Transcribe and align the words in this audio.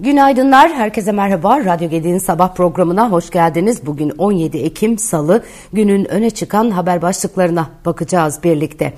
Günaydınlar, 0.00 0.72
herkese 0.72 1.12
merhaba. 1.12 1.64
Radyo 1.64 1.90
Gedi'nin 1.90 2.18
sabah 2.18 2.54
programına 2.54 3.10
hoş 3.10 3.30
geldiniz. 3.30 3.86
Bugün 3.86 4.10
17 4.18 4.58
Ekim 4.58 4.98
Salı, 4.98 5.42
günün 5.72 6.04
öne 6.04 6.30
çıkan 6.30 6.70
haber 6.70 7.02
başlıklarına 7.02 7.70
bakacağız 7.84 8.40
birlikte. 8.44 8.94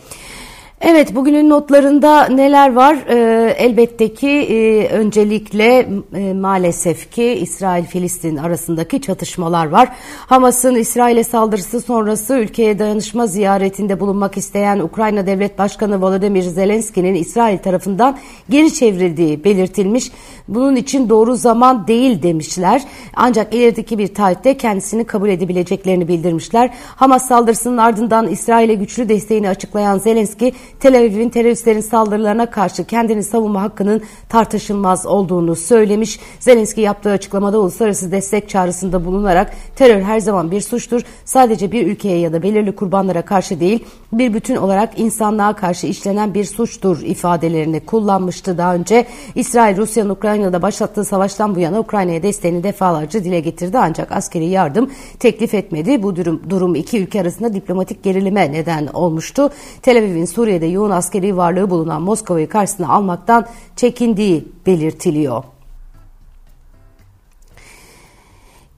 Evet 0.81 1.15
bugünün 1.15 1.51
notlarında 1.51 2.29
neler 2.29 2.73
var? 2.73 2.97
Ee, 3.09 3.55
elbette 3.59 4.15
ki 4.15 4.29
e, 4.29 4.89
öncelikle 4.89 5.89
e, 6.15 6.33
maalesef 6.33 7.11
ki 7.11 7.25
İsrail-Filistin 7.25 8.37
arasındaki 8.37 9.01
çatışmalar 9.01 9.67
var. 9.67 9.89
Hamas'ın 10.27 10.75
İsrail'e 10.75 11.25
saldırısı 11.25 11.81
sonrası 11.81 12.35
ülkeye 12.35 12.79
dayanışma 12.79 13.27
ziyaretinde 13.27 14.01
bulunmak 14.01 14.37
isteyen 14.37 14.79
Ukrayna 14.79 15.27
Devlet 15.27 15.59
Başkanı 15.59 16.03
Volodymyr 16.03 16.43
Zelenski'nin 16.43 17.15
İsrail 17.15 17.59
tarafından 17.59 18.19
geri 18.51 18.75
çevrildiği 18.75 19.45
belirtilmiş. 19.45 20.13
Bunun 20.49 20.77
için 20.77 21.09
doğru 21.09 21.37
zaman 21.37 21.87
değil 21.87 22.23
demişler. 22.23 22.83
Ancak 23.17 23.55
ilerideki 23.55 23.99
bir 23.99 24.15
tarihte 24.15 24.57
kendisini 24.57 25.05
kabul 25.05 25.29
edebileceklerini 25.29 26.09
bildirmişler. 26.09 26.71
Hamas 26.97 27.29
saldırısının 27.29 27.79
ardından 27.79 28.29
İsrail'e 28.29 28.75
güçlü 28.75 29.09
desteğini 29.09 29.49
açıklayan 29.49 29.99
Zelenski, 29.99 30.53
Tel 30.81 30.99
Aviv'in 30.99 31.29
teröristlerin 31.29 31.81
saldırılarına 31.81 32.51
karşı 32.51 32.85
kendini 32.85 33.23
savunma 33.23 33.63
hakkının 33.63 34.03
tartışılmaz 34.29 35.07
olduğunu 35.07 35.57
söylemiş. 35.57 36.21
Zelenski 36.41 36.81
yaptığı 36.81 37.11
açıklamada 37.11 37.59
uluslararası 37.59 38.13
destek 38.13 38.49
çağrısında 38.49 39.05
bulunarak 39.05 39.55
terör 39.77 40.03
her 40.03 40.21
zaman 40.21 40.51
bir 40.51 40.61
suçtur. 40.61 41.03
Sadece 41.25 41.73
bir 41.73 41.87
ülkeye 41.87 42.19
ya 42.19 42.33
da 42.33 42.43
belirli 42.43 42.75
kurbanlara 42.75 43.23
karşı 43.23 43.61
değil, 43.61 43.85
bir 44.13 44.35
bütün 44.35 44.57
olarak 44.57 44.99
insanlığa 44.99 45.57
karşı 45.57 45.87
işlenen 45.87 46.35
bir 46.35 46.45
suçtur 46.45 47.03
ifadelerini 47.03 47.81
kullanmıştı 47.81 48.59
daha 48.59 48.75
önce. 48.75 49.07
İsrail, 49.35 49.77
Rusya'nın 49.77 50.11
Ukrayna'da 50.11 50.63
başlattığı 50.63 51.05
savaştan 51.05 51.55
bu 51.55 51.61
yana 51.61 51.79
Ukrayna'ya 51.79 52.23
desteğini 52.23 52.63
defalarca 52.63 53.25
dile 53.25 53.41
getirdi 53.41 53.79
ancak 53.79 54.13
askeri 54.13 54.47
yardım 54.47 54.91
teklif 55.19 55.55
etmedi. 55.55 56.03
Bu 56.03 56.17
durum, 56.17 56.43
durum 56.51 56.75
iki 56.75 57.03
ülke 57.03 57.21
arasında 57.21 57.55
diplomatik 57.55 58.03
gerilime 58.03 58.53
neden 58.53 58.87
olmuştu. 58.87 59.51
Tel 59.83 59.99
Aviv'in 59.99 60.25
Suriye'de 60.59 60.75
yoğun 60.75 60.91
askeri 60.91 61.37
varlığı 61.37 61.71
bulunan 61.71 62.03
Moskova'yı 62.03 62.49
karşısına 62.49 62.89
almaktan 62.89 63.47
çekindiği 63.77 64.49
belirtiliyor. 64.67 65.45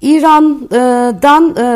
İran'dan 0.01 1.57
e, 1.57 1.67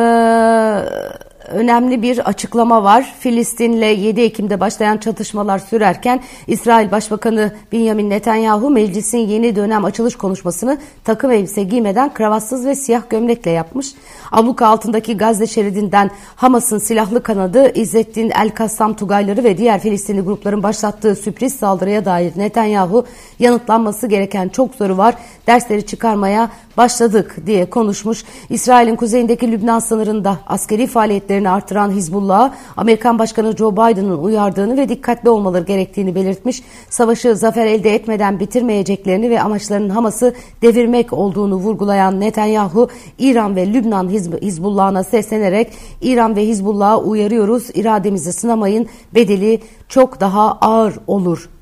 önemli 1.48 2.02
bir 2.02 2.28
açıklama 2.28 2.82
var. 2.84 3.14
Filistin'le 3.18 3.98
7 3.98 4.20
Ekim'de 4.20 4.60
başlayan 4.60 4.96
çatışmalar 4.96 5.58
sürerken 5.58 6.20
İsrail 6.46 6.90
Başbakanı 6.90 7.52
Benjamin 7.72 8.10
Netanyahu 8.10 8.70
meclisin 8.70 9.18
yeni 9.18 9.56
dönem 9.56 9.84
açılış 9.84 10.16
konuşmasını 10.16 10.78
takım 11.04 11.30
elbise 11.30 11.62
giymeden 11.62 12.14
kravatsız 12.14 12.66
ve 12.66 12.74
siyah 12.74 13.10
gömlekle 13.10 13.50
yapmış. 13.50 13.94
Abluka 14.32 14.66
altındaki 14.66 15.16
Gazze 15.16 15.46
şeridinden 15.46 16.10
Hamas'ın 16.36 16.78
silahlı 16.78 17.22
kanadı 17.22 17.72
İzzettin 17.74 18.30
El-Kassam 18.30 18.94
Tugayları 18.94 19.44
ve 19.44 19.58
diğer 19.58 19.80
Filistinli 19.80 20.20
grupların 20.20 20.62
başlattığı 20.62 21.16
sürpriz 21.16 21.54
saldırıya 21.54 22.04
dair 22.04 22.32
Netanyahu 22.36 23.06
yanıtlanması 23.38 24.06
gereken 24.06 24.48
çok 24.48 24.74
soru 24.74 24.96
var. 24.96 25.14
Dersleri 25.46 25.86
çıkarmaya 25.86 26.50
başladık 26.76 27.36
diye 27.46 27.70
konuşmuş. 27.70 28.24
İsrail'in 28.50 28.96
kuzeyindeki 28.96 29.52
Lübnan 29.52 29.78
sınırında 29.78 30.38
askeri 30.46 30.86
faaliyetlerini 31.34 31.48
artıran 31.48 31.90
Hizbullah'a 31.90 32.54
Amerikan 32.76 33.18
Başkanı 33.18 33.56
Joe 33.56 33.72
Biden'ın 33.72 34.18
uyardığını 34.18 34.76
ve 34.76 34.88
dikkatli 34.88 35.30
olmaları 35.30 35.64
gerektiğini 35.64 36.14
belirtmiş. 36.14 36.62
Savaşı 36.90 37.36
zafer 37.36 37.66
elde 37.66 37.94
etmeden 37.94 38.40
bitirmeyeceklerini 38.40 39.30
ve 39.30 39.42
amaçlarının 39.42 39.90
Hamas'ı 39.90 40.34
devirmek 40.62 41.12
olduğunu 41.12 41.54
vurgulayan 41.54 42.20
Netanyahu, 42.20 42.88
İran 43.18 43.56
ve 43.56 43.72
Lübnan 43.72 44.08
Hizbullah'ına 44.42 45.04
seslenerek 45.04 45.72
İran 46.00 46.36
ve 46.36 46.46
Hizbullah'a 46.46 46.98
uyarıyoruz, 46.98 47.70
irademizi 47.74 48.32
sınamayın, 48.32 48.86
bedeli 49.14 49.60
çok 49.88 50.20
daha 50.20 50.52
ağır 50.60 50.94
olur 51.06 51.53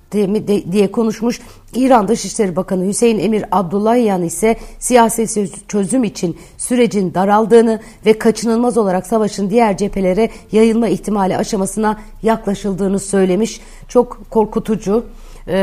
diye 0.73 0.93
konuşmuş. 0.93 1.41
İran 1.75 2.09
Dışişleri 2.09 2.57
Bakanı 2.57 2.87
Hüseyin 2.87 3.19
Emir 3.19 3.45
Abdullahiyan 3.53 4.23
ise 4.23 4.57
siyasi 4.79 5.49
çözüm 5.69 6.05
için 6.05 6.37
sürecin 6.59 7.15
daraldığını 7.15 7.81
ve 8.07 8.19
kaçınılmaz 8.19 8.79
olarak 8.79 9.07
savaşın 9.07 9.51
diğer 9.51 9.77
cephelere 9.77 10.31
yayılma 10.53 10.89
ihtimali 10.89 11.37
aşamasına 11.37 12.01
yaklaşıldığını 12.23 12.99
söylemiş. 12.99 13.61
Çok 13.89 14.31
korkutucu 14.31 15.05
e, 15.49 15.55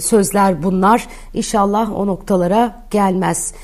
sözler 0.00 0.62
bunlar. 0.62 1.06
İnşallah 1.34 1.98
o 1.98 2.06
noktalara 2.06 2.82
gelmez. 2.90 3.54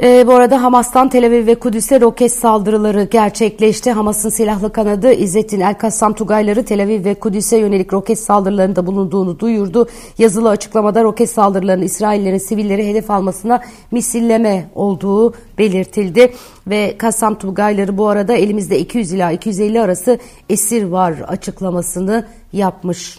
E, 0.00 0.26
bu 0.26 0.34
arada 0.34 0.62
Hamas'tan 0.62 1.08
Tel 1.08 1.26
Aviv 1.26 1.46
ve 1.46 1.54
Kudüs'e 1.54 2.00
roket 2.00 2.32
saldırıları 2.32 3.04
gerçekleşti. 3.04 3.92
Hamas'ın 3.92 4.28
silahlı 4.28 4.72
kanadı 4.72 5.12
İzzettin 5.12 5.60
El-Kassam 5.60 6.12
Tugayları 6.12 6.64
Tel 6.64 6.82
Aviv 6.82 7.04
ve 7.04 7.14
Kudüs'e 7.14 7.56
yönelik 7.56 7.92
roket 7.92 8.18
saldırılarında 8.18 8.86
bulunduğunu 8.86 9.38
duyurdu. 9.38 9.88
Yazılı 10.18 10.48
açıklamada 10.48 11.04
roket 11.04 11.30
saldırılarının 11.30 11.84
İsraillerin 11.84 12.38
sivilleri 12.38 12.88
hedef 12.88 13.10
almasına 13.10 13.62
misilleme 13.90 14.70
olduğu 14.74 15.34
belirtildi. 15.58 16.32
Ve 16.66 16.98
Kassam 16.98 17.38
Tugayları 17.38 17.98
bu 17.98 18.08
arada 18.08 18.32
elimizde 18.32 18.78
200 18.78 19.12
ila 19.12 19.32
250 19.32 19.80
arası 19.80 20.18
esir 20.48 20.84
var 20.84 21.14
açıklamasını 21.28 22.26
yapmış. 22.52 23.18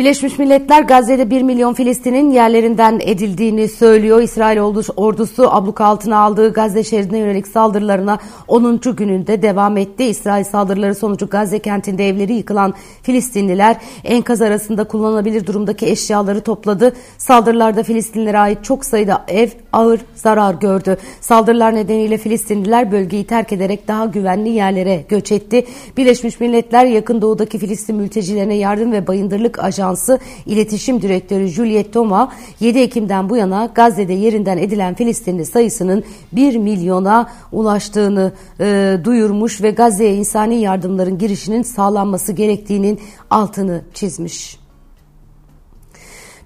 Birleşmiş 0.00 0.38
Milletler 0.38 0.82
Gazze'de 0.82 1.30
1 1.30 1.42
milyon 1.42 1.74
Filistin'in 1.74 2.30
yerlerinden 2.30 3.00
edildiğini 3.02 3.68
söylüyor. 3.68 4.20
İsrail 4.20 4.58
ordusu 4.96 5.50
abluka 5.50 5.84
altına 5.84 6.18
aldığı 6.18 6.52
Gazze 6.52 6.84
şeridine 6.84 7.18
yönelik 7.18 7.46
saldırılarına 7.46 8.18
10. 8.48 8.80
gününde 8.96 9.42
devam 9.42 9.76
etti. 9.76 10.04
İsrail 10.04 10.44
saldırıları 10.44 10.94
sonucu 10.94 11.26
Gazze 11.26 11.58
kentinde 11.58 12.08
evleri 12.08 12.32
yıkılan 12.32 12.74
Filistinliler 13.02 13.76
enkaz 14.04 14.42
arasında 14.42 14.84
kullanılabilir 14.84 15.46
durumdaki 15.46 15.86
eşyaları 15.86 16.40
topladı. 16.40 16.92
Saldırılarda 17.18 17.82
Filistinlilere 17.82 18.38
ait 18.38 18.64
çok 18.64 18.84
sayıda 18.84 19.24
ev 19.28 19.48
ağır 19.72 20.00
zarar 20.14 20.54
gördü. 20.54 20.96
Saldırılar 21.20 21.74
nedeniyle 21.74 22.18
Filistinliler 22.18 22.92
bölgeyi 22.92 23.24
terk 23.24 23.52
ederek 23.52 23.88
daha 23.88 24.04
güvenli 24.04 24.48
yerlere 24.48 25.04
göç 25.08 25.32
etti. 25.32 25.66
Birleşmiş 25.96 26.40
Milletler 26.40 26.84
yakın 26.84 27.22
doğudaki 27.22 27.58
Filistin 27.58 27.96
mültecilerine 27.96 28.54
yardım 28.54 28.92
ve 28.92 29.06
bayındırlık 29.06 29.58
ajansı 29.64 29.89
Ajansı 29.90 30.18
İletişim 30.46 31.02
Direktörü 31.02 31.48
Juliet 31.48 31.92
Toma 31.92 32.32
7 32.60 32.78
Ekim'den 32.78 33.28
bu 33.28 33.36
yana 33.36 33.70
Gazze'de 33.74 34.12
yerinden 34.12 34.58
edilen 34.58 34.94
Filistinli 34.94 35.46
sayısının 35.46 36.04
1 36.32 36.56
milyona 36.56 37.30
ulaştığını 37.52 38.32
e, 38.60 38.96
duyurmuş 39.04 39.62
ve 39.62 39.70
Gazze'ye 39.70 40.14
insani 40.14 40.60
yardımların 40.60 41.18
girişinin 41.18 41.62
sağlanması 41.62 42.32
gerektiğinin 42.32 43.00
altını 43.30 43.82
çizmiş. 43.94 44.59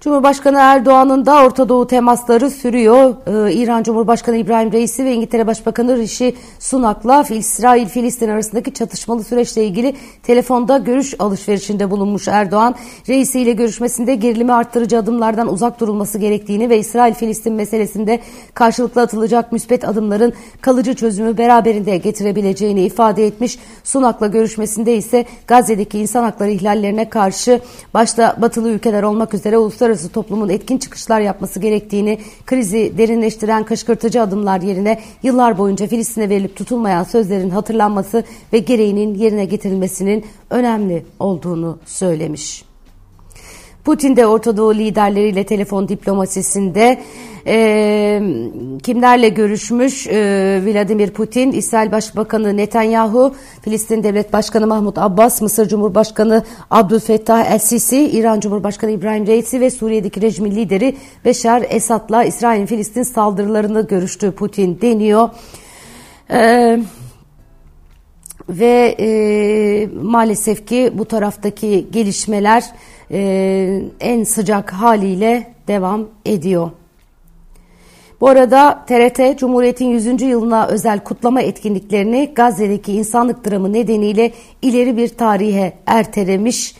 Cumhurbaşkanı 0.05 0.57
Erdoğan'ın 0.59 1.25
da 1.25 1.43
Orta 1.43 1.69
Doğu 1.69 1.87
temasları 1.87 2.49
sürüyor. 2.49 3.15
Ee, 3.27 3.53
İran 3.53 3.83
Cumhurbaşkanı 3.83 4.37
İbrahim 4.37 4.71
Reisi 4.71 5.05
ve 5.05 5.13
İngiltere 5.13 5.47
Başbakanı 5.47 5.97
Rishi 5.97 6.35
Sunak'la 6.59 7.23
İsrail-Filistin 7.29 8.29
arasındaki 8.29 8.73
çatışmalı 8.73 9.23
süreçle 9.23 9.65
ilgili 9.65 9.95
telefonda 10.23 10.77
görüş 10.77 11.13
alışverişinde 11.19 11.91
bulunmuş 11.91 12.27
Erdoğan. 12.27 12.75
Reisi 13.09 13.39
ile 13.39 13.51
görüşmesinde 13.51 14.15
gerilimi 14.15 14.53
arttırıcı 14.53 14.97
adımlardan 14.97 15.53
uzak 15.53 15.79
durulması 15.79 16.17
gerektiğini 16.17 16.69
ve 16.69 16.77
İsrail-Filistin 16.77 17.53
meselesinde 17.53 18.19
karşılıklı 18.53 19.01
atılacak 19.01 19.51
müspet 19.51 19.87
adımların 19.87 20.33
kalıcı 20.61 20.93
çözümü 20.93 21.37
beraberinde 21.37 21.97
getirebileceğini 21.97 22.81
ifade 22.81 23.27
etmiş. 23.27 23.59
Sunak'la 23.83 24.27
görüşmesinde 24.27 24.95
ise 24.95 25.25
Gazze'deki 25.47 25.99
insan 25.99 26.23
hakları 26.23 26.51
ihlallerine 26.51 27.09
karşı 27.09 27.59
başta 27.93 28.37
batılı 28.41 28.69
ülkeler 28.69 29.03
olmak 29.03 29.33
üzere 29.33 29.57
uluslararası 29.57 29.94
uluslararası 29.95 30.09
toplumun 30.09 30.49
etkin 30.49 30.77
çıkışlar 30.77 31.19
yapması 31.19 31.59
gerektiğini, 31.59 32.19
krizi 32.45 32.93
derinleştiren 32.97 33.65
kışkırtıcı 33.65 34.21
adımlar 34.21 34.61
yerine 34.61 34.99
yıllar 35.23 35.57
boyunca 35.57 35.87
Filistin'e 35.87 36.29
verilip 36.29 36.55
tutulmayan 36.55 37.03
sözlerin 37.03 37.49
hatırlanması 37.49 38.23
ve 38.53 38.59
gereğinin 38.59 39.15
yerine 39.15 39.45
getirilmesinin 39.45 40.25
önemli 40.49 41.05
olduğunu 41.19 41.79
söylemiş. 41.85 42.74
Putin 43.85 44.15
de 44.15 44.27
Orta 44.27 44.57
Doğu 44.57 44.75
liderleriyle 44.75 45.43
telefon 45.43 45.87
diplomasisinde 45.87 47.01
e, 47.47 48.21
kimlerle 48.83 49.29
görüşmüş? 49.29 50.07
E, 50.07 50.61
Vladimir 50.65 51.09
Putin, 51.09 51.51
İsrail 51.51 51.91
Başbakanı 51.91 52.57
Netanyahu, 52.57 53.35
Filistin 53.61 54.03
Devlet 54.03 54.33
Başkanı 54.33 54.67
Mahmut 54.67 54.97
Abbas, 54.97 55.41
Mısır 55.41 55.67
Cumhurbaşkanı 55.67 56.43
Abdülfettah 56.71 57.51
El-Sisi, 57.51 58.09
İran 58.09 58.39
Cumhurbaşkanı 58.39 58.91
İbrahim 58.91 59.27
Reisi 59.27 59.61
ve 59.61 59.69
Suriye'deki 59.69 60.21
rejimin 60.21 60.51
lideri 60.51 60.95
Beşar 61.25 61.65
Esad'la 61.69 62.23
İsrail-Filistin 62.23 63.03
saldırılarını 63.03 63.87
görüştü 63.87 64.31
Putin 64.31 64.81
deniyor. 64.81 65.29
Eee 66.29 66.79
ve 68.49 68.95
e, 68.99 69.87
maalesef 70.01 70.67
ki 70.67 70.91
bu 70.93 71.05
taraftaki 71.05 71.87
gelişmeler 71.91 72.63
e, 73.11 73.81
en 73.99 74.23
sıcak 74.23 74.73
haliyle 74.73 75.53
devam 75.67 76.07
ediyor. 76.25 76.71
Bu 78.21 78.29
arada 78.29 78.85
TRT 78.87 79.39
Cumhuriyet'in 79.39 79.85
100. 79.85 80.21
yılına 80.21 80.67
özel 80.67 80.99
kutlama 80.99 81.41
etkinliklerini 81.41 82.31
Gazze'deki 82.35 82.93
insanlık 82.93 83.45
dramı 83.45 83.73
nedeniyle 83.73 84.31
ileri 84.61 84.97
bir 84.97 85.07
tarihe 85.07 85.73
ertelemiş. 85.85 86.75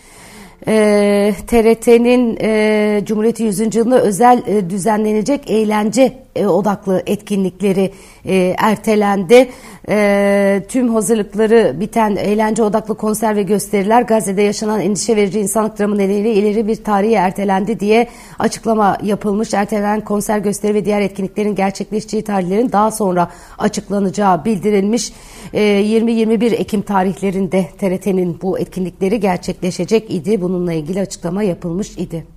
E, 0.67 1.33
TRT'nin 1.47 2.37
e, 2.41 3.01
Cumhuriyet'in 3.05 3.45
100. 3.45 3.75
yılına 3.75 3.95
özel 3.95 4.43
e, 4.47 4.69
düzenlenecek 4.69 5.49
eğlence 5.49 6.13
e, 6.35 6.47
odaklı 6.47 7.03
etkinlikleri 7.05 7.91
e, 8.25 8.55
ertelendi. 8.57 9.49
E, 9.89 10.63
tüm 10.69 10.93
hazırlıkları 10.93 11.75
biten 11.79 12.15
eğlence 12.15 12.63
odaklı 12.63 12.97
konser 12.97 13.35
ve 13.35 13.43
gösteriler 13.43 14.01
Gazze'de 14.01 14.41
yaşanan 14.41 14.81
endişe 14.81 15.15
verici 15.15 15.39
insanlık 15.39 15.79
dramı 15.79 15.97
nedeniyle 15.97 16.33
ileri 16.33 16.67
bir 16.67 16.75
tarihe 16.75 17.13
ertelendi 17.13 17.79
diye 17.79 18.07
açıklama 18.39 18.97
yapılmış. 19.03 19.53
Ertelenen 19.53 20.01
konser 20.01 20.39
gösteri 20.39 20.73
ve 20.73 20.85
diğer 20.85 21.01
etkinliklerin 21.01 21.55
gerçekleşeceği 21.55 22.23
tarihlerin 22.23 22.71
daha 22.71 22.91
sonra 22.91 23.31
açıklanacağı 23.57 24.45
bildirilmiş. 24.45 25.13
20-21 25.53 26.55
Ekim 26.55 26.81
tarihlerinde 26.81 27.65
TRT'nin 27.77 28.41
bu 28.41 28.59
etkinlikleri 28.59 29.19
gerçekleşecek 29.19 30.11
idi. 30.11 30.41
Bununla 30.41 30.73
ilgili 30.73 31.01
açıklama 31.01 31.43
yapılmış 31.43 31.97
idi. 31.97 32.34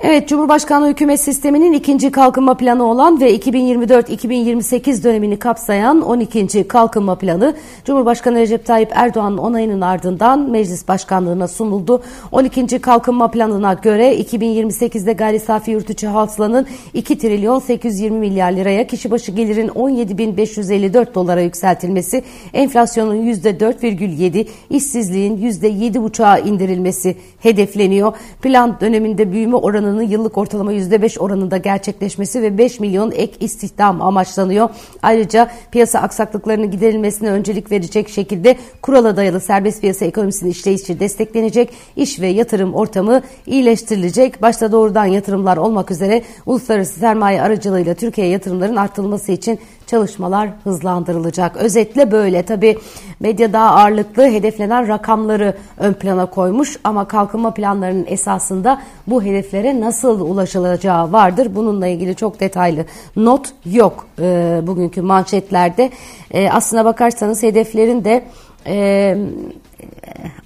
Evet, 0.00 0.28
Cumhurbaşkanlığı 0.28 0.88
hükümet 0.88 1.20
sisteminin 1.20 1.72
ikinci 1.72 2.10
kalkınma 2.10 2.56
planı 2.56 2.84
olan 2.84 3.20
ve 3.20 3.36
2024-2028 3.36 5.04
dönemini 5.04 5.38
kapsayan 5.38 6.00
12. 6.00 6.68
kalkınma 6.68 7.18
planı 7.18 7.54
Cumhurbaşkanı 7.84 8.38
Recep 8.38 8.66
Tayyip 8.66 8.90
Erdoğan'ın 8.94 9.38
onayının 9.38 9.80
ardından 9.80 10.50
meclis 10.50 10.88
başkanlığına 10.88 11.48
sunuldu. 11.48 12.02
12. 12.32 12.78
kalkınma 12.78 13.30
planına 13.30 13.72
göre 13.74 14.16
2028'de 14.16 15.12
gayri 15.12 15.40
safi 15.40 15.70
yurt 15.70 15.90
içi 15.90 16.06
hasılanın 16.06 16.66
2 16.94 17.18
trilyon 17.18 17.58
820 17.58 18.18
milyar 18.18 18.52
liraya, 18.52 18.86
kişi 18.86 19.10
başı 19.10 19.32
gelirin 19.32 19.68
17.554 19.68 21.14
dolara 21.14 21.40
yükseltilmesi, 21.40 22.22
enflasyonun 22.52 23.16
%4,7, 23.16 24.46
işsizliğin 24.70 25.36
%7,5'a 25.36 26.38
indirilmesi 26.38 27.16
hedefleniyor. 27.38 28.12
Plan 28.42 28.80
döneminde 28.80 29.32
büyüme 29.32 29.56
oranı 29.56 29.85
oranının 29.86 30.02
yıllık 30.02 30.38
ortalama 30.38 30.72
%5 30.72 31.18
oranında 31.18 31.56
gerçekleşmesi 31.56 32.42
ve 32.42 32.58
5 32.58 32.80
milyon 32.80 33.10
ek 33.10 33.32
istihdam 33.40 34.02
amaçlanıyor. 34.02 34.68
Ayrıca 35.02 35.50
piyasa 35.70 35.98
aksaklıklarının 35.98 36.70
giderilmesine 36.70 37.30
öncelik 37.30 37.70
verecek 37.72 38.08
şekilde 38.08 38.56
kurala 38.82 39.16
dayalı 39.16 39.40
serbest 39.40 39.80
piyasa 39.80 40.04
ekonomisinin 40.04 40.50
işleyişi 40.50 41.00
desteklenecek, 41.00 41.72
iş 41.96 42.20
ve 42.20 42.26
yatırım 42.26 42.74
ortamı 42.74 43.22
iyileştirilecek. 43.46 44.42
Başta 44.42 44.72
doğrudan 44.72 45.06
yatırımlar 45.06 45.56
olmak 45.56 45.90
üzere 45.90 46.22
uluslararası 46.46 47.00
sermaye 47.00 47.42
aracılığıyla 47.42 47.94
Türkiye 47.94 48.26
yatırımların 48.26 48.76
artırılması 48.76 49.32
için 49.32 49.58
çalışmalar 49.86 50.48
hızlandırılacak. 50.64 51.56
Özetle 51.56 52.10
böyle 52.10 52.42
tabi 52.42 52.78
medya 53.20 53.52
daha 53.52 53.70
ağırlıklı 53.70 54.22
hedeflenen 54.22 54.88
rakamları 54.88 55.54
ön 55.76 55.92
plana 55.92 56.26
koymuş 56.26 56.76
ama 56.84 57.08
kalkınma 57.08 57.54
planlarının 57.54 58.06
esasında 58.08 58.82
bu 59.06 59.22
hedeflere 59.22 59.80
nasıl 59.80 60.20
ulaşılacağı 60.20 61.12
vardır. 61.12 61.54
Bununla 61.54 61.86
ilgili 61.86 62.14
çok 62.14 62.40
detaylı 62.40 62.84
not 63.16 63.52
yok 63.64 64.06
e, 64.18 64.60
bugünkü 64.62 65.02
manşetlerde. 65.02 65.90
E, 66.30 66.50
aslına 66.50 66.84
bakarsanız 66.84 67.42
hedeflerin 67.42 68.04
de 68.04 68.24
e, 68.66 69.16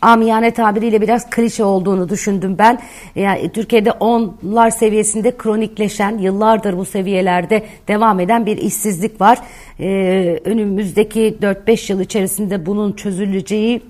amiyane 0.03 0.51
tabiriyle 0.51 1.01
biraz 1.01 1.31
klişe 1.31 1.65
olduğunu 1.65 2.09
düşündüm 2.09 2.59
ben. 2.59 2.79
Yani 3.15 3.53
Türkiye'de 3.53 3.93
onlar 3.93 4.71
seviyesinde 4.71 5.37
kronikleşen, 5.37 6.19
yıllardır 6.19 6.79
bu 6.79 6.85
seviyelerde 6.85 7.65
devam 7.89 8.21
eden 8.21 8.47
bir 8.47 8.57
işsizlik 8.57 9.21
var. 9.21 9.39
Ee, 9.81 10.41
önümüzdeki 10.45 11.37
4-5 11.43 11.93
yıl 11.93 12.01
içerisinde 12.01 12.67
bunun 12.67 12.93
çözüleceği 12.93 13.83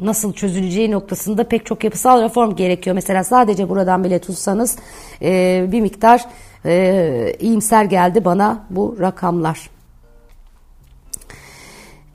nasıl 0.00 0.32
çözüleceği 0.32 0.90
noktasında 0.90 1.44
pek 1.44 1.66
çok 1.66 1.84
yapısal 1.84 2.22
reform 2.22 2.56
gerekiyor. 2.56 2.94
Mesela 2.94 3.24
sadece 3.24 3.68
buradan 3.68 4.04
bile 4.04 4.18
tutsanız 4.18 4.76
e, 5.22 5.64
bir 5.72 5.80
miktar 5.80 6.24
e, 6.64 7.36
iyimser 7.40 7.84
geldi 7.84 8.24
bana 8.24 8.64
bu 8.70 8.96
rakamlar. 9.00 9.70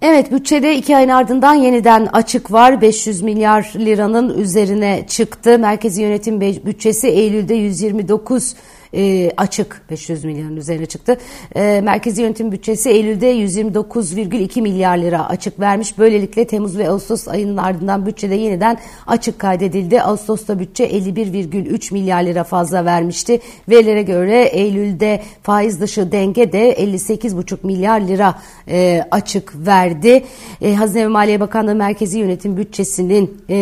Evet 0.01 0.31
bütçede 0.31 0.75
iki 0.75 0.97
ayın 0.97 1.09
ardından 1.09 1.53
yeniden 1.53 2.07
açık 2.13 2.51
var. 2.51 2.81
500 2.81 3.21
milyar 3.21 3.71
liranın 3.75 4.37
üzerine 4.37 5.05
çıktı. 5.07 5.59
Merkezi 5.59 6.01
yönetim 6.01 6.41
bütçesi 6.41 7.07
Eylül'de 7.07 7.53
129 7.53 8.55
e, 8.93 9.31
açık 9.37 9.81
500 9.91 10.23
milyarın 10.23 10.55
üzerine 10.55 10.85
çıktı. 10.85 11.17
E, 11.55 11.81
Merkezi 11.83 12.21
Yönetim 12.21 12.51
Bütçesi 12.51 12.89
Eylül'de 12.89 13.33
129,2 13.33 14.61
milyar 14.61 14.97
lira 14.97 15.29
açık 15.29 15.59
vermiş. 15.59 15.97
Böylelikle 15.97 16.47
Temmuz 16.47 16.77
ve 16.77 16.89
Ağustos 16.89 17.27
ayının 17.27 17.57
ardından 17.57 18.05
bütçede 18.05 18.35
yeniden 18.35 18.77
açık 19.07 19.39
kaydedildi. 19.39 20.01
Ağustos'ta 20.01 20.59
bütçe 20.59 20.83
51,3 20.83 21.93
milyar 21.93 22.23
lira 22.23 22.43
fazla 22.43 22.85
vermişti. 22.85 23.39
Verilere 23.69 24.01
göre 24.01 24.43
Eylül'de 24.43 25.21
faiz 25.43 25.81
dışı 25.81 26.11
denge 26.11 26.51
de 26.51 26.73
58,5 26.73 27.57
milyar 27.63 28.01
lira 28.01 28.35
e, 28.69 29.03
açık 29.11 29.67
verdi. 29.67 30.23
E, 30.61 30.75
Hazine 30.75 31.03
ve 31.03 31.07
Maliye 31.07 31.39
Bakanlığı 31.39 31.75
Merkezi 31.75 32.19
Yönetim 32.19 32.57
Bütçesi'nin 32.57 33.37
e, 33.49 33.57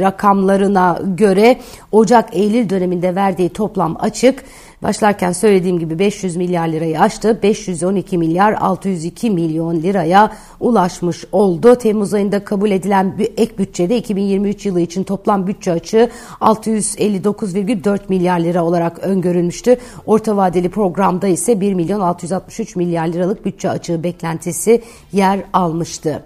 rakamlarına 0.00 1.00
göre 1.16 1.56
Ocak-Eylül 1.92 2.70
döneminde 2.70 3.14
verdiği 3.14 3.48
toplam 3.48 3.96
açık. 4.08 4.44
Başlarken 4.82 5.32
söylediğim 5.32 5.78
gibi 5.78 5.98
500 5.98 6.36
milyar 6.36 6.68
lirayı 6.68 7.00
aştı. 7.00 7.42
512 7.42 8.18
milyar 8.18 8.52
602 8.52 9.30
milyon 9.30 9.82
liraya 9.82 10.32
ulaşmış 10.60 11.24
oldu. 11.32 11.74
Temmuz 11.74 12.14
ayında 12.14 12.44
kabul 12.44 12.70
edilen 12.70 13.14
ek 13.36 13.58
bütçede 13.58 13.96
2023 13.96 14.66
yılı 14.66 14.80
için 14.80 15.04
toplam 15.04 15.46
bütçe 15.46 15.72
açığı 15.72 16.10
659,4 16.40 18.00
milyar 18.08 18.40
lira 18.40 18.64
olarak 18.64 18.98
öngörülmüştü. 18.98 19.76
Orta 20.06 20.36
vadeli 20.36 20.68
programda 20.68 21.28
ise 21.28 21.60
1 21.60 21.74
milyon 21.74 22.00
663 22.00 22.76
milyar 22.76 23.06
liralık 23.06 23.44
bütçe 23.44 23.70
açığı 23.70 24.02
beklentisi 24.02 24.82
yer 25.12 25.40
almıştı. 25.52 26.22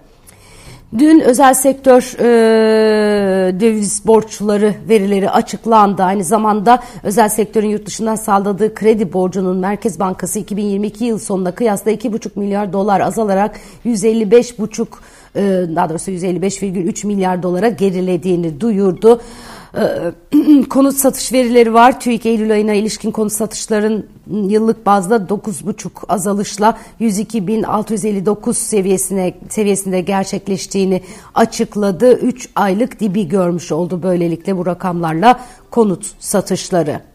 Dün 0.97 1.19
özel 1.19 1.53
sektör 1.53 2.15
e, 2.19 3.59
döviz 3.59 4.07
borçları 4.07 4.73
verileri 4.89 5.29
açıklandı. 5.29 6.03
Aynı 6.03 6.23
zamanda 6.23 6.83
özel 7.03 7.29
sektörün 7.29 7.69
yurt 7.69 7.85
dışından 7.85 8.15
sağladığı 8.15 8.73
kredi 8.73 9.13
borcunun 9.13 9.57
Merkez 9.57 9.99
Bankası 9.99 10.39
2022 10.39 11.05
yıl 11.05 11.19
sonuna 11.19 11.51
kıyasla 11.51 11.91
2,5 11.91 12.29
milyar 12.35 12.73
dolar 12.73 12.99
azalarak 13.01 13.59
155,5 13.85 14.87
e, 15.35 15.41
daha 15.75 15.89
doğrusu 15.89 16.11
155,3 16.11 17.07
milyar 17.07 17.43
dolara 17.43 17.69
gerilediğini 17.69 18.61
duyurdu. 18.61 19.21
Ee, 19.77 20.11
konut 20.69 20.95
satış 20.95 21.33
verileri 21.33 21.73
var. 21.73 21.99
TÜİK 21.99 22.25
Eylül 22.25 22.51
ayına 22.51 22.73
ilişkin 22.73 23.11
konut 23.11 23.33
satışların 23.33 24.05
yıllık 24.31 24.85
bazda 24.85 25.15
9,5 25.15 25.89
azalışla 26.07 26.77
102.659 27.01 28.53
seviyesine 28.53 29.33
seviyesinde 29.49 30.01
gerçekleştiğini 30.01 31.01
açıkladı. 31.35 32.13
3 32.13 32.49
aylık 32.55 32.99
dibi 32.99 33.27
görmüş 33.27 33.71
oldu 33.71 34.03
böylelikle 34.03 34.57
bu 34.57 34.65
rakamlarla 34.65 35.39
konut 35.71 36.11
satışları. 36.19 37.12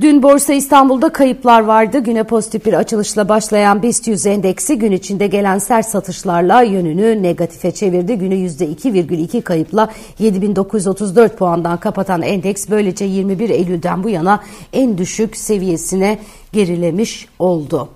Dün 0.00 0.22
Borsa 0.22 0.52
İstanbul'da 0.52 1.12
kayıplar 1.12 1.60
vardı. 1.60 1.98
Güne 1.98 2.24
pozitif 2.24 2.66
bir 2.66 2.72
açılışla 2.72 3.28
başlayan 3.28 3.82
BIST 3.82 4.08
100 4.08 4.26
endeksi 4.26 4.78
gün 4.78 4.92
içinde 4.92 5.26
gelen 5.26 5.58
sert 5.58 5.86
satışlarla 5.86 6.62
yönünü 6.62 7.22
negatife 7.22 7.70
çevirdi. 7.70 8.14
Günü 8.14 8.34
%2,2 8.34 9.42
kayıpla 9.42 9.90
7934 10.18 11.38
puandan 11.38 11.80
kapatan 11.80 12.22
endeks 12.22 12.68
böylece 12.70 13.04
21 13.04 13.50
Eylül'den 13.50 14.04
bu 14.04 14.08
yana 14.08 14.40
en 14.72 14.98
düşük 14.98 15.36
seviyesine 15.36 16.18
gerilemiş 16.52 17.28
oldu. 17.38 17.88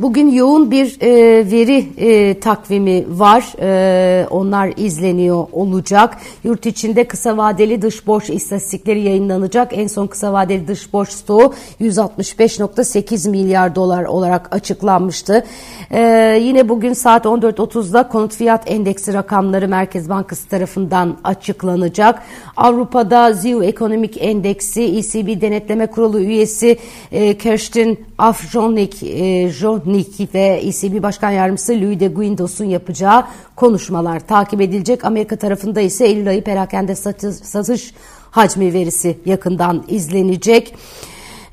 Bugün 0.00 0.28
yoğun 0.30 0.70
bir 0.70 0.96
e, 1.00 1.10
veri 1.50 1.88
e, 1.96 2.40
takvimi 2.40 3.04
var. 3.08 3.44
E, 3.60 4.26
onlar 4.30 4.72
izleniyor 4.76 5.46
olacak. 5.52 6.16
Yurt 6.44 6.66
içinde 6.66 7.04
kısa 7.04 7.36
vadeli 7.36 7.82
dış 7.82 8.06
borç 8.06 8.30
istatistikleri 8.30 9.02
yayınlanacak. 9.02 9.78
En 9.78 9.86
son 9.86 10.06
kısa 10.06 10.32
vadeli 10.32 10.68
dış 10.68 10.92
borç 10.92 11.08
stoğu 11.08 11.54
165.8 11.80 13.30
milyar 13.30 13.74
dolar 13.74 14.04
olarak 14.04 14.54
açıklanmıştı. 14.54 15.44
E, 15.90 16.00
yine 16.42 16.68
bugün 16.68 16.92
saat 16.92 17.24
14.30'da 17.24 18.08
konut 18.08 18.34
fiyat 18.34 18.70
endeksi 18.70 19.14
rakamları 19.14 19.68
Merkez 19.68 20.08
Bankası 20.08 20.48
tarafından 20.48 21.16
açıklanacak. 21.24 22.22
Avrupa'da 22.56 23.32
ZEW 23.32 23.66
Ekonomik 23.66 24.22
Endeksi 24.22 24.82
ECB 24.82 25.40
Denetleme 25.40 25.86
Kurulu 25.86 26.20
üyesi 26.20 26.78
e, 27.12 27.38
Kerstin 27.38 28.00
Afjonik, 28.18 29.02
e, 29.02 29.50
Nick 29.92 30.28
ve 30.34 30.60
ECB 30.62 31.02
Başkan 31.02 31.30
Yardımcısı 31.30 31.72
Louis 31.72 32.00
de 32.00 32.06
Guindos'un 32.08 32.64
yapacağı 32.64 33.24
konuşmalar 33.56 34.20
takip 34.20 34.60
edilecek. 34.60 35.04
Amerika 35.04 35.36
tarafında 35.36 35.80
ise 35.80 36.06
Eylül 36.06 36.28
ayı 36.28 36.44
perakende 36.44 36.94
satış 36.94 37.94
hacmi 38.30 38.72
verisi 38.72 39.18
yakından 39.26 39.84
izlenecek. 39.88 40.74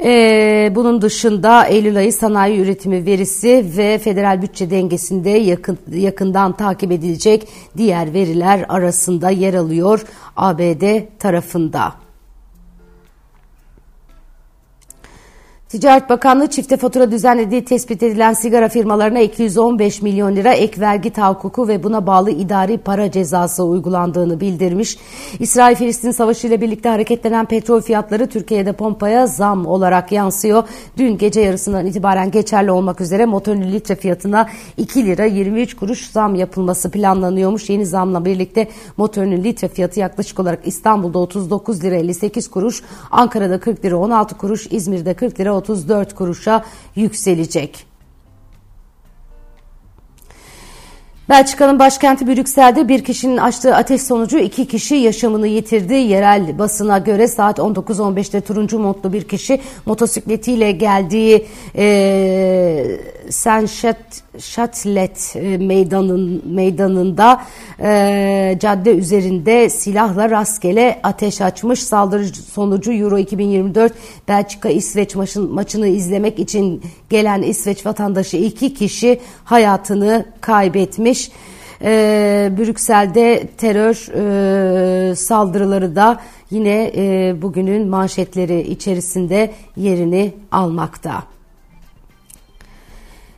Ee, 0.03 0.71
bunun 0.75 1.01
dışında 1.01 1.65
Eylül 1.65 1.97
ayı 1.97 2.13
sanayi 2.13 2.59
üretimi 2.59 3.05
verisi 3.05 3.65
ve 3.77 3.97
federal 3.97 4.41
bütçe 4.41 4.69
dengesinde 4.69 5.29
yakın, 5.29 5.77
yakından 5.91 6.51
takip 6.51 6.91
edilecek 6.91 7.47
diğer 7.77 8.13
veriler 8.13 8.65
arasında 8.69 9.29
yer 9.29 9.53
alıyor 9.53 10.05
ABD 10.35 10.83
tarafında. 11.19 12.04
Ticaret 15.75 16.09
Bakanlığı 16.09 16.47
çifte 16.47 16.77
fatura 16.77 17.11
düzenlediği 17.11 17.65
tespit 17.65 18.03
edilen 18.03 18.33
sigara 18.33 18.69
firmalarına 18.69 19.19
215 19.19 20.01
milyon 20.01 20.35
lira 20.35 20.53
ek 20.53 20.81
vergi 20.81 21.09
tahakkuku 21.09 21.67
ve 21.67 21.83
buna 21.83 22.07
bağlı 22.07 22.31
idari 22.31 22.77
para 22.77 23.11
cezası 23.11 23.63
uygulandığını 23.63 24.39
bildirmiş. 24.39 24.97
İsrail-Filistin 25.39 26.11
savaşı 26.11 26.47
ile 26.47 26.61
birlikte 26.61 26.89
hareketlenen 26.89 27.45
petrol 27.45 27.81
fiyatları 27.81 28.27
Türkiye'de 28.27 28.73
pompaya 28.73 29.27
zam 29.27 29.65
olarak 29.65 30.11
yansıyor. 30.11 30.63
Dün 30.97 31.17
gece 31.17 31.41
yarısından 31.41 31.85
itibaren 31.85 32.31
geçerli 32.31 32.71
olmak 32.71 33.01
üzere 33.01 33.25
motorlu 33.25 33.63
litre 33.63 33.95
fiyatına 33.95 34.47
2 34.77 35.05
lira 35.05 35.25
23 35.25 35.75
kuruş 35.75 36.09
zam 36.09 36.35
yapılması 36.35 36.91
planlanıyormuş. 36.91 37.69
Yeni 37.69 37.85
zamla 37.85 38.25
birlikte 38.25 38.67
motorlu 38.97 39.43
litre 39.43 39.67
fiyatı 39.67 39.99
yaklaşık 39.99 40.39
olarak 40.39 40.59
İstanbul'da 40.65 41.19
39 41.19 41.83
lira 41.83 41.95
58 41.95 42.47
kuruş, 42.47 42.83
Ankara'da 43.11 43.59
40 43.59 43.85
lira 43.85 43.97
16 43.97 44.37
kuruş, 44.37 44.67
İzmir'de 44.71 45.13
40 45.13 45.39
lira 45.39 45.64
34 45.69 46.15
kuruşa 46.15 46.65
yükselecek. 46.95 47.85
Belçika'nın 51.29 51.79
başkenti 51.79 52.27
Brüksel'de 52.27 52.87
bir 52.87 53.03
kişinin 53.03 53.37
açtığı 53.37 53.75
ateş 53.75 54.01
sonucu 54.01 54.37
iki 54.37 54.67
kişi 54.67 54.95
yaşamını 54.95 55.47
yitirdi. 55.47 55.93
Yerel 55.93 56.59
basına 56.59 56.97
göre 56.97 57.27
saat 57.27 57.59
19.15'te 57.59 58.41
turuncu 58.41 58.79
montlu 58.79 59.13
bir 59.13 59.23
kişi 59.23 59.61
motosikletiyle 59.85 60.71
geldiği 60.71 61.47
e, 61.75 62.97
Saint-Chatelet 63.29 64.24
e, 65.35 65.57
meydanın, 65.57 66.43
meydanında 66.45 67.41
e, 67.79 68.57
cadde 68.59 68.91
üzerinde 68.91 69.69
silahla 69.69 70.29
rastgele 70.29 70.99
ateş 71.03 71.41
açmış. 71.41 71.83
Saldırı 71.83 72.27
sonucu 72.27 72.93
Euro 72.93 73.17
2024 73.17 73.93
Belçika-İsveç 74.27 75.15
maçın, 75.15 75.53
maçını 75.53 75.87
izlemek 75.87 76.39
için 76.39 76.83
gelen 77.09 77.41
İsveç 77.41 77.85
vatandaşı 77.85 78.37
iki 78.37 78.73
kişi 78.73 79.19
hayatını 79.43 80.25
kaybetmiş. 80.41 81.31
E, 81.81 82.51
Brüksel'de 82.57 83.47
terör 83.57 84.07
e, 85.11 85.15
saldırıları 85.15 85.95
da 85.95 86.21
yine 86.51 86.91
e, 86.95 87.35
bugünün 87.41 87.87
manşetleri 87.87 88.61
içerisinde 88.61 89.51
yerini 89.77 90.33
almakta. 90.51 91.34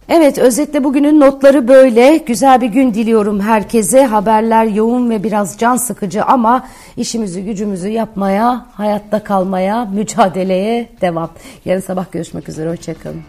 Evet 0.09 0.37
özetle 0.37 0.83
bugünün 0.83 1.19
notları 1.19 1.67
böyle. 1.67 2.17
Güzel 2.17 2.61
bir 2.61 2.67
gün 2.67 2.93
diliyorum 2.93 3.39
herkese. 3.39 4.05
Haberler 4.05 4.65
yoğun 4.65 5.09
ve 5.09 5.23
biraz 5.23 5.57
can 5.57 5.75
sıkıcı 5.75 6.23
ama 6.23 6.67
işimizi 6.97 7.45
gücümüzü 7.45 7.87
yapmaya, 7.87 8.65
hayatta 8.73 9.23
kalmaya, 9.23 9.85
mücadeleye 9.85 10.89
devam. 11.01 11.29
Yarın 11.65 11.81
sabah 11.81 12.11
görüşmek 12.11 12.49
üzere. 12.49 12.69
Hoşçakalın. 12.69 13.21